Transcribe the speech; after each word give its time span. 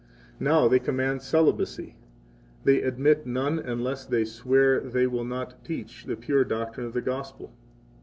70 0.39 0.43
Now 0.49 0.67
they 0.67 0.79
command 0.79 1.21
celibacy; 1.21 1.95
they 2.63 2.81
admit 2.81 3.27
none 3.27 3.59
unless 3.59 4.03
they 4.03 4.25
swear 4.25 4.79
that 4.79 4.93
they 4.93 5.05
will 5.05 5.23
not 5.25 5.63
teach 5.63 6.05
71 6.05 6.09
the 6.19 6.25
pure 6.25 6.43
doctrine 6.43 6.87
of 6.87 6.93
the 6.93 7.03
Gospel. 7.03 7.53